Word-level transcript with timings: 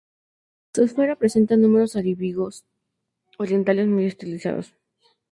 Su 0.73 0.81
esfera 0.83 1.15
presenta 1.15 1.55
números 1.57 1.95
arábigos 1.95 2.65
orientales 3.37 3.87
muy 3.87 4.05
estilizados. 4.05 4.73